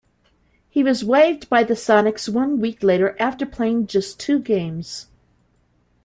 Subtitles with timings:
[0.67, 5.05] He was waived by the Sonics one week later after playing just two games.